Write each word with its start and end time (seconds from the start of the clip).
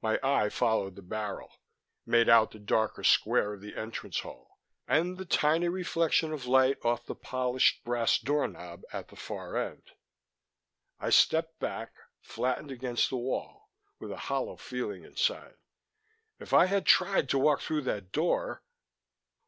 My 0.00 0.20
eye 0.22 0.50
followed 0.50 0.94
the 0.94 1.02
barrel, 1.02 1.50
made 2.06 2.28
out 2.28 2.52
the 2.52 2.60
darker 2.60 3.02
square 3.02 3.54
of 3.54 3.60
the 3.60 3.74
entrance 3.74 4.20
hall, 4.20 4.60
and 4.86 5.18
the 5.18 5.24
tiny 5.24 5.66
reflection 5.68 6.32
of 6.32 6.46
light 6.46 6.78
off 6.84 7.06
the 7.06 7.16
polished 7.16 7.82
brass 7.82 8.16
doorknob 8.16 8.84
at 8.92 9.08
the 9.08 9.16
far 9.16 9.56
end. 9.56 9.82
I 11.00 11.10
stepped 11.10 11.58
back, 11.58 11.92
flattened 12.20 12.70
against 12.70 13.10
the 13.10 13.16
wall, 13.16 13.72
with 13.98 14.12
a 14.12 14.16
hollow 14.30 14.54
feeling 14.56 15.02
inside. 15.02 15.56
If 16.38 16.52
I 16.54 16.66
had 16.66 16.86
tried 16.86 17.28
to 17.30 17.38
walk 17.40 17.60
through 17.60 17.82
that 17.82 18.12
door.... 18.12 18.62